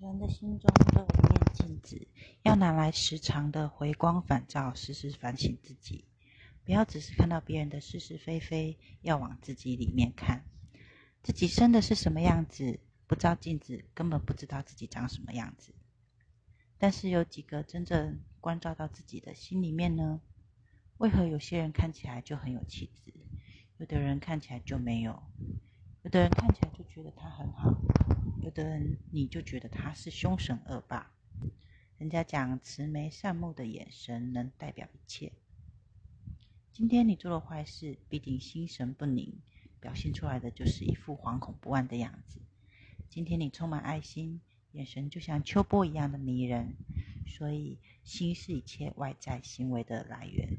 [0.00, 2.06] 人的心中都有一面镜子，
[2.42, 6.04] 要拿来时常的回光返照，时时反省自己。
[6.64, 10.44] 不要只是看到别人的是是非非，要往自己里面看。
[11.24, 15.72] 自己生的是什么样子，不照镜子根本不知道自己长什么样子。
[16.78, 20.20] 但是有几个真正关照到自己的心里面呢？
[20.98, 23.12] 为何有些人看起来就很有气质，
[23.78, 25.20] 有的人看起来就没有？
[26.04, 27.77] 有的人看起来就觉得他很好。
[29.10, 31.10] 你就觉得他是凶神恶霸，
[31.98, 35.32] 人家讲慈眉善目的眼神能代表一切。
[36.72, 39.32] 今天你做了坏事，必定心神不宁，
[39.80, 42.40] 表现出来的就是一副惶恐不安的样子。
[43.08, 44.40] 今天你充满爱心，
[44.72, 46.74] 眼神就像秋波一样的迷人，
[47.26, 50.58] 所以心是一切外在行为的来源。